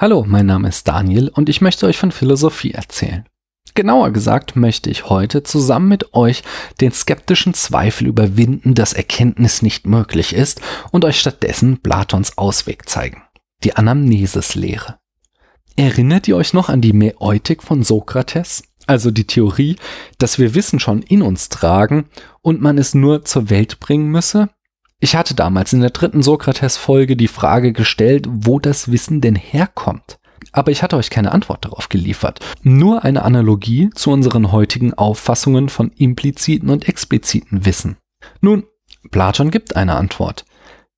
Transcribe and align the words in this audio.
Hallo, 0.00 0.24
mein 0.26 0.46
Name 0.46 0.66
ist 0.70 0.88
Daniel 0.88 1.28
und 1.28 1.50
ich 1.50 1.60
möchte 1.60 1.84
euch 1.84 1.98
von 1.98 2.10
Philosophie 2.10 2.70
erzählen. 2.70 3.28
Genauer 3.74 4.12
gesagt 4.12 4.56
möchte 4.56 4.88
ich 4.88 5.10
heute 5.10 5.42
zusammen 5.42 5.88
mit 5.88 6.14
euch 6.14 6.42
den 6.80 6.90
skeptischen 6.90 7.52
Zweifel 7.52 8.06
überwinden, 8.06 8.74
dass 8.74 8.94
Erkenntnis 8.94 9.60
nicht 9.60 9.86
möglich 9.86 10.32
ist 10.32 10.62
und 10.90 11.04
euch 11.04 11.20
stattdessen 11.20 11.82
Platons 11.82 12.38
Ausweg 12.38 12.88
zeigen. 12.88 13.24
Die 13.62 13.76
Anamnesis-Lehre. 13.76 14.96
Erinnert 15.76 16.26
ihr 16.28 16.36
euch 16.38 16.54
noch 16.54 16.70
an 16.70 16.80
die 16.80 16.94
Mäeutik 16.94 17.62
von 17.62 17.82
Sokrates? 17.82 18.62
Also 18.86 19.10
die 19.10 19.26
Theorie, 19.26 19.76
dass 20.16 20.38
wir 20.38 20.54
Wissen 20.54 20.80
schon 20.80 21.02
in 21.02 21.20
uns 21.20 21.50
tragen 21.50 22.06
und 22.40 22.62
man 22.62 22.78
es 22.78 22.94
nur 22.94 23.26
zur 23.26 23.50
Welt 23.50 23.80
bringen 23.80 24.10
müsse? 24.10 24.48
Ich 25.02 25.16
hatte 25.16 25.34
damals 25.34 25.72
in 25.72 25.80
der 25.80 25.90
dritten 25.90 26.22
Sokrates-Folge 26.22 27.16
die 27.16 27.28
Frage 27.28 27.72
gestellt, 27.72 28.26
wo 28.28 28.60
das 28.60 28.92
Wissen 28.92 29.22
denn 29.22 29.34
herkommt. 29.34 30.18
Aber 30.52 30.70
ich 30.72 30.82
hatte 30.82 30.96
euch 30.96 31.08
keine 31.08 31.32
Antwort 31.32 31.64
darauf 31.64 31.88
geliefert. 31.88 32.40
Nur 32.62 33.02
eine 33.02 33.22
Analogie 33.22 33.88
zu 33.94 34.10
unseren 34.10 34.52
heutigen 34.52 34.92
Auffassungen 34.92 35.70
von 35.70 35.90
impliziten 35.92 36.68
und 36.68 36.86
expliziten 36.86 37.64
Wissen. 37.64 37.96
Nun, 38.42 38.64
Platon 39.10 39.50
gibt 39.50 39.74
eine 39.74 39.96
Antwort. 39.96 40.44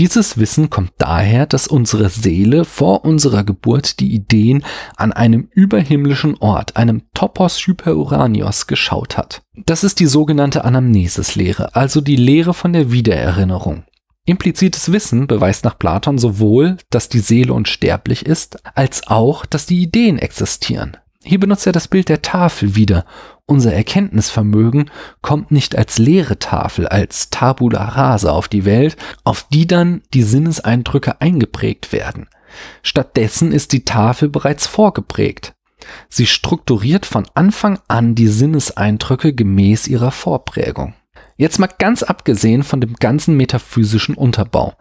Dieses 0.00 0.38
Wissen 0.38 0.70
kommt 0.70 0.90
daher, 0.98 1.46
dass 1.46 1.68
unsere 1.68 2.08
Seele 2.08 2.64
vor 2.64 3.04
unserer 3.04 3.44
Geburt 3.44 4.00
die 4.00 4.12
Ideen 4.12 4.64
an 4.96 5.12
einem 5.12 5.46
überhimmlischen 5.52 6.36
Ort, 6.38 6.76
einem 6.76 7.02
Topos 7.14 7.64
Hyperuranios, 7.64 8.66
geschaut 8.66 9.16
hat. 9.16 9.42
Das 9.54 9.84
ist 9.84 10.00
die 10.00 10.06
sogenannte 10.06 10.64
Anamnesis-Lehre, 10.64 11.76
also 11.76 12.00
die 12.00 12.16
Lehre 12.16 12.54
von 12.54 12.72
der 12.72 12.90
Wiedererinnerung. 12.90 13.84
Implizites 14.24 14.90
Wissen 14.90 15.28
beweist 15.28 15.64
nach 15.64 15.78
Platon 15.78 16.18
sowohl, 16.18 16.78
dass 16.90 17.08
die 17.08 17.20
Seele 17.20 17.52
unsterblich 17.52 18.26
ist, 18.26 18.58
als 18.74 19.06
auch, 19.06 19.46
dass 19.46 19.66
die 19.66 19.80
Ideen 19.80 20.18
existieren. 20.18 20.96
Hier 21.22 21.38
benutzt 21.38 21.66
er 21.68 21.72
das 21.72 21.86
Bild 21.86 22.08
der 22.08 22.20
Tafel 22.20 22.74
wieder. 22.74 23.04
Unser 23.46 23.74
Erkenntnisvermögen 23.74 24.90
kommt 25.20 25.50
nicht 25.50 25.76
als 25.76 25.98
leere 25.98 26.38
Tafel, 26.38 26.88
als 26.88 27.28
Tabula 27.28 27.84
rasa 27.84 28.30
auf 28.30 28.48
die 28.48 28.64
Welt, 28.64 28.96
auf 29.22 29.46
die 29.52 29.66
dann 29.66 30.02
die 30.14 30.22
Sinneseindrücke 30.22 31.20
eingeprägt 31.20 31.92
werden. 31.92 32.26
Stattdessen 32.82 33.52
ist 33.52 33.72
die 33.72 33.84
Tafel 33.84 34.30
bereits 34.30 34.66
vorgeprägt. 34.66 35.54
Sie 36.08 36.26
strukturiert 36.26 37.04
von 37.04 37.26
Anfang 37.34 37.78
an 37.86 38.14
die 38.14 38.28
Sinneseindrücke 38.28 39.34
gemäß 39.34 39.88
ihrer 39.88 40.10
Vorprägung. 40.10 40.94
Jetzt 41.36 41.58
mal 41.58 41.68
ganz 41.78 42.04
abgesehen 42.04 42.62
von 42.62 42.80
dem 42.80 42.94
ganzen 42.94 43.36
metaphysischen 43.36 44.14
Unterbau. 44.14 44.74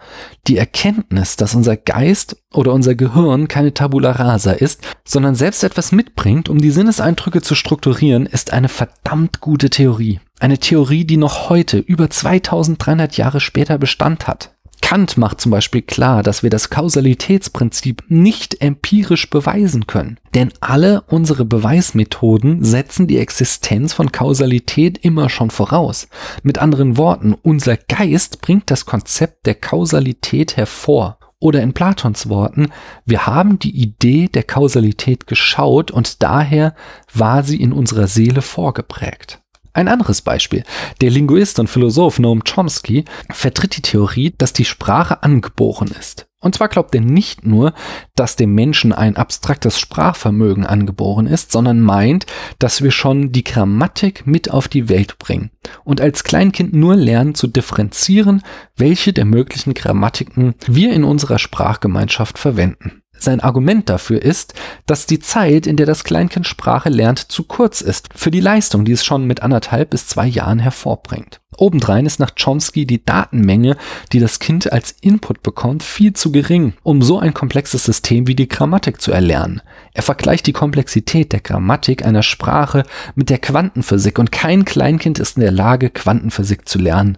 Die 0.48 0.58
Erkenntnis, 0.58 1.36
dass 1.36 1.56
unser 1.56 1.78
Geist 1.78 2.38
oder 2.54 2.73
unser 2.73 2.94
Gehirn 2.94 3.48
keine 3.48 3.73
Tabula 3.73 4.12
rasa 4.12 4.52
ist, 4.52 4.81
sondern 5.04 5.34
selbst 5.34 5.64
etwas 5.64 5.92
mitbringt, 5.92 6.50
um 6.50 6.59
die 6.59 6.70
Sinneseindrücke 6.70 7.42
zu 7.42 7.56
strukturieren, 7.56 8.28
ist 8.28 8.54
eine 8.54 8.70
verdammt 8.70 9.40
gute 9.40 9.72
Theorie. 9.72 10.20
Eine 10.40 10.59
Theorie, 10.59 11.06
die 11.06 11.18
noch 11.18 11.50
heute, 11.50 11.80
über 11.80 12.09
2300 12.09 13.18
Jahre 13.18 13.40
später 13.40 13.80
Bestand 13.80 14.28
hat. 14.28 14.54
Kant 14.84 15.17
macht 15.17 15.39
zum 15.39 15.50
Beispiel 15.50 15.81
klar, 15.81 16.23
dass 16.23 16.44
wir 16.44 16.50
das 16.50 16.70
Kausalitätsprinzip 16.70 18.03
nicht 18.09 18.62
empirisch 18.62 19.30
beweisen 19.30 19.88
können. 19.88 20.20
Denn 20.36 20.52
alle 20.59 21.02
unsere 21.08 21.45
Beweismethoden 21.45 22.66
setzen 22.66 23.08
die 23.08 23.17
Existenz 23.17 23.94
von 23.94 24.12
Kausalität 24.12 24.98
immer 24.98 25.30
schon 25.30 25.52
voraus. 25.52 26.09
Mit 26.44 26.59
anderen 26.59 26.98
Worten, 26.98 27.34
unser 27.34 27.78
Geist 27.78 28.42
bringt 28.42 28.70
das 28.70 28.86
Konzept 28.86 29.45
der 29.45 29.56
Kausalität 29.56 30.58
hervor. 30.58 31.18
Oder 31.40 31.62
in 31.62 31.73
Platons 31.73 32.28
Worten, 32.28 32.68
wir 33.06 33.25
haben 33.25 33.59
die 33.59 33.75
Idee 33.75 34.28
der 34.28 34.44
Kausalität 34.44 35.28
geschaut 35.28 35.92
und 35.92 36.22
daher 36.22 36.75
war 37.14 37.44
sie 37.44 37.59
in 37.62 37.72
unserer 37.72 38.08
Seele 38.08 38.42
vorgeprägt. 38.42 39.42
Ein 39.73 39.88
anderes 39.88 40.21
Beispiel. 40.21 40.63
Der 41.02 41.09
Linguist 41.09 41.59
und 41.59 41.67
Philosoph 41.67 42.19
Noam 42.19 42.44
Chomsky 42.44 43.06
vertritt 43.31 43.75
die 43.75 43.81
Theorie, 43.81 44.34
dass 44.38 44.53
die 44.53 44.66
Sprache 44.66 45.23
angeboren 45.23 45.89
ist. 46.00 46.28
Und 46.39 46.56
zwar 46.56 46.67
glaubt 46.67 46.94
er 46.94 47.01
nicht 47.01 47.45
nur, 47.45 47.73
dass 48.16 48.35
dem 48.35 48.53
Menschen 48.53 48.91
ein 48.91 49.16
abstraktes 49.16 49.79
Sprachvermögen 49.79 50.66
angeboren 50.66 51.25
ist, 51.25 51.53
sondern 51.53 51.79
meint, 51.79 52.25
dass 52.59 52.83
wir 52.83 52.91
schon 52.91 53.31
die 53.31 53.45
Grammatik 53.45 54.28
mit 54.28 54.51
auf 54.51 54.67
die 54.67 54.89
Welt 54.89 55.17
bringen 55.19 55.51
und 55.85 56.01
als 56.01 56.25
Kleinkind 56.25 56.73
nur 56.73 56.97
lernen 56.97 57.33
zu 57.33 57.47
differenzieren, 57.47 58.44
welche 58.75 59.13
der 59.13 59.25
möglichen 59.25 59.73
Grammatiken 59.73 60.53
wir 60.67 60.91
in 60.91 61.06
unserer 61.06 61.39
Sprachgemeinschaft 61.39 62.38
verwenden. 62.38 63.03
Sein 63.23 63.39
Argument 63.39 63.89
dafür 63.89 64.22
ist, 64.22 64.53
dass 64.85 65.06
die 65.06 65.19
Zeit, 65.19 65.66
in 65.66 65.78
der 65.78 65.85
das 65.85 66.03
Kleinkind 66.03 66.45
Sprache 66.45 66.89
lernt, 66.89 67.19
zu 67.19 67.44
kurz 67.44 67.79
ist 67.79 68.09
für 68.13 68.31
die 68.31 68.41
Leistung, 68.41 68.84
die 68.84 68.91
es 68.91 69.06
schon 69.06 69.25
mit 69.25 69.41
anderthalb 69.41 69.91
bis 69.91 70.07
zwei 70.07 70.28
Jahren 70.28 70.59
hervorbringt. 70.59 71.39
Obendrein 71.57 72.06
ist 72.06 72.19
nach 72.19 72.31
Chomsky 72.35 72.85
die 72.85 73.06
Datenmenge, 73.06 73.78
die 74.12 74.19
das 74.19 74.39
Kind 74.39 74.73
als 74.73 74.91
Input 75.00 75.41
bekommt, 75.41 75.83
viel 75.83 76.12
zu 76.12 76.33
gering, 76.33 76.73
um 76.83 77.01
so 77.01 77.17
ein 77.17 77.33
komplexes 77.33 77.85
System 77.85 78.28
wie 78.28 78.35
die 78.35 78.50
Grammatik 78.50 79.01
zu 79.01 79.13
erlernen. 79.13 79.62
Er 79.94 80.03
vergleicht 80.03 80.45
die 80.47 80.53
Komplexität 80.53 81.31
der 81.31 81.39
Grammatik 81.39 82.03
einer 82.03 82.23
Sprache 82.23 82.83
mit 83.16 83.29
der 83.29 83.39
Quantenphysik 83.39 84.19
und 84.19 84.33
kein 84.33 84.66
Kleinkind 84.66 85.19
ist 85.19 85.38
in 85.38 85.44
der 85.44 85.51
Lage, 85.51 85.89
Quantenphysik 85.89 86.67
zu 86.67 86.78
lernen. 86.78 87.17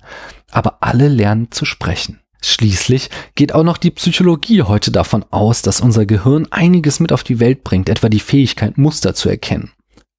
Aber 0.52 0.78
alle 0.82 1.08
lernen 1.08 1.50
zu 1.50 1.66
sprechen. 1.66 2.20
Schließlich 2.48 3.10
geht 3.34 3.56
auch 3.56 3.64
noch 3.64 3.78
die 3.78 3.90
Psychologie 3.90 4.62
heute 4.62 4.92
davon 4.92 5.26
aus, 5.32 5.64
dass 5.64 5.82
unser 5.82 6.06
Gehirn 6.06 6.48
einiges 6.52 7.00
mit 7.00 7.12
auf 7.12 7.24
die 7.24 7.40
Welt 7.40 7.64
bringt, 7.64 7.90
etwa 7.90 8.08
die 8.08 8.20
Fähigkeit, 8.20 8.78
Muster 8.78 9.16
zu 9.16 9.30
erkennen. 9.30 9.72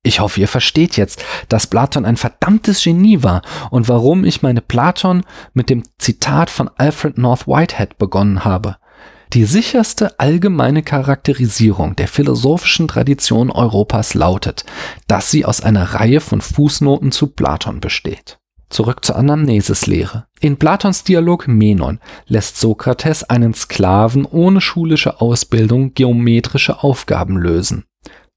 Ich 0.02 0.18
hoffe, 0.18 0.40
ihr 0.40 0.48
versteht 0.48 0.96
jetzt, 0.96 1.24
dass 1.48 1.68
Platon 1.68 2.04
ein 2.04 2.16
verdammtes 2.16 2.82
Genie 2.82 3.22
war 3.22 3.42
und 3.70 3.88
warum 3.88 4.24
ich 4.24 4.42
meine 4.42 4.60
Platon 4.60 5.22
mit 5.54 5.70
dem 5.70 5.84
Zitat 5.98 6.50
von 6.50 6.68
Alfred 6.76 7.16
North 7.16 7.46
Whitehead 7.46 7.96
begonnen 7.96 8.44
habe. 8.44 8.76
Die 9.32 9.44
sicherste 9.44 10.18
allgemeine 10.18 10.82
Charakterisierung 10.82 11.94
der 11.94 12.08
philosophischen 12.08 12.88
Tradition 12.88 13.52
Europas 13.52 14.14
lautet, 14.14 14.64
dass 15.06 15.30
sie 15.30 15.44
aus 15.44 15.60
einer 15.60 15.94
Reihe 15.94 16.20
von 16.20 16.40
Fußnoten 16.40 17.12
zu 17.12 17.28
Platon 17.28 17.78
besteht. 17.80 18.38
Zurück 18.68 19.04
zur 19.04 19.16
Anamnesis-Lehre. 19.16 20.26
In 20.40 20.56
Platons 20.56 21.04
Dialog 21.04 21.46
Menon 21.46 22.00
lässt 22.26 22.58
Sokrates 22.58 23.24
einen 23.24 23.54
Sklaven 23.54 24.24
ohne 24.24 24.60
schulische 24.60 25.20
Ausbildung 25.20 25.94
geometrische 25.94 26.82
Aufgaben 26.82 27.36
lösen. 27.36 27.84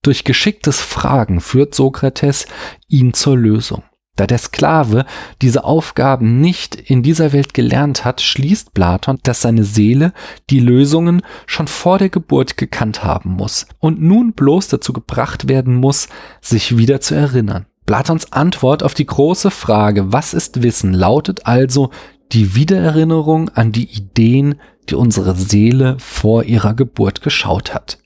Durch 0.01 0.23
geschicktes 0.23 0.81
Fragen 0.81 1.41
führt 1.41 1.75
Sokrates 1.75 2.45
ihn 2.87 3.13
zur 3.13 3.37
Lösung. 3.37 3.83
Da 4.19 4.27
der 4.27 4.37
Sklave 4.37 5.05
diese 5.41 5.63
Aufgaben 5.63 6.41
nicht 6.41 6.75
in 6.75 7.03
dieser 7.03 7.31
Welt 7.31 7.53
gelernt 7.53 8.03
hat, 8.03 8.19
schließt 8.19 8.73
Platon, 8.73 9.17
dass 9.23 9.41
seine 9.41 9.63
Seele 9.63 10.11
die 10.49 10.59
Lösungen 10.59 11.21
schon 11.45 11.67
vor 11.67 11.97
der 11.99 12.09
Geburt 12.09 12.57
gekannt 12.57 13.01
haben 13.01 13.31
muss 13.31 13.65
und 13.79 14.01
nun 14.01 14.33
bloß 14.33 14.67
dazu 14.67 14.91
gebracht 14.91 15.47
werden 15.47 15.75
muss, 15.75 16.09
sich 16.41 16.77
wieder 16.77 16.99
zu 16.99 17.15
erinnern. 17.15 17.65
Platons 17.89 18.31
Antwort 18.31 18.83
auf 18.83 18.93
die 18.93 19.07
große 19.07 19.49
Frage, 19.49 20.13
was 20.13 20.35
ist 20.35 20.61
Wissen, 20.61 20.93
lautet 20.93 21.47
also 21.47 21.89
die 22.31 22.53
Wiedererinnerung 22.53 23.49
an 23.55 23.71
die 23.71 23.89
Ideen, 23.91 24.61
die 24.87 24.93
unsere 24.93 25.35
Seele 25.35 25.97
vor 25.97 26.43
ihrer 26.43 26.75
Geburt 26.75 27.23
geschaut 27.23 27.73
hat. 27.73 27.97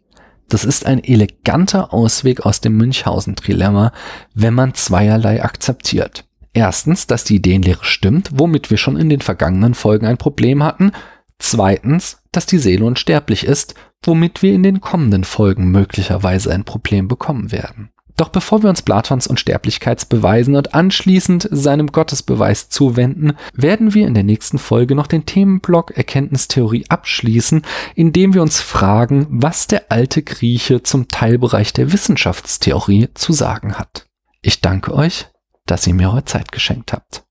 Das 0.48 0.64
ist 0.64 0.86
ein 0.86 1.04
eleganter 1.04 1.94
Ausweg 1.94 2.46
aus 2.46 2.62
dem 2.62 2.78
Münchhausen-Trilemma, 2.78 3.92
wenn 4.34 4.54
man 4.54 4.74
zweierlei 4.74 5.44
akzeptiert. 5.44 6.24
Erstens, 6.54 7.06
dass 7.06 7.26
die 7.26 7.36
Ideenlehre 7.36 7.84
stimmt, 7.84 8.30
womit 8.36 8.70
wir 8.70 8.78
schon 8.78 8.96
in 8.96 9.10
den 9.10 9.20
vergangenen 9.20 9.74
Folgen 9.74 10.06
ein 10.06 10.18
Problem 10.18 10.64
hatten. 10.64 10.94
Zweitens, 11.40 12.22
dass 12.32 12.46
die 12.46 12.60
Seele 12.60 12.86
unsterblich 12.86 13.44
ist, 13.44 13.76
womit 14.02 14.44
wir 14.44 14.54
in 14.54 14.64
den 14.64 14.80
kommenden 14.80 15.26
Folgen 15.26 15.72
möglicherweise 15.72 16.54
ein 16.54 16.64
Problem 16.64 17.10
bekommen 17.10 17.52
werden. 17.52 17.90
Doch 18.16 18.30
bevor 18.30 18.62
wir 18.62 18.70
uns 18.70 18.84
Platons 18.84 19.28
Unsterblichkeitsbeweisen 19.28 20.56
und 20.56 20.74
anschließend 20.76 21.48
seinem 21.52 21.88
Gottesbeweis 21.88 22.70
zuwenden, 22.70 23.34
werden 23.54 23.94
wir 23.94 24.08
in 24.08 24.14
der 24.14 24.24
nächsten 24.24 24.60
Folge 24.60 24.94
noch 24.94 25.08
den 25.08 25.26
Themenblock 25.26 25.92
Erkenntnistheorie 25.98 26.86
abschließen, 26.90 27.64
indem 27.96 28.34
wir 28.34 28.42
uns 28.44 28.62
fragen, 28.62 29.26
was 29.30 29.68
der 29.68 29.92
alte 29.92 30.22
Grieche 30.22 30.84
zum 30.84 31.08
Teilbereich 31.08 31.74
der 31.74 31.92
Wissenschaftstheorie 31.92 33.10
zu 33.16 33.34
sagen 33.34 33.76
hat. 33.76 34.06
Ich 34.42 34.62
danke 34.62 34.94
euch, 34.94 35.28
dass 35.66 35.88
ihr 35.88 35.94
mir 35.94 36.10
eure 36.10 36.26
Zeit 36.26 36.52
geschenkt 36.52 36.94
habt. 36.94 37.24